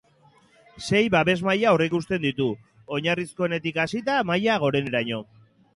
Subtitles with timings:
[0.87, 2.49] Sei babes-maila aurreikusten ditu,
[2.99, 5.27] oinarrizkoenetik hasita maila goreneraino.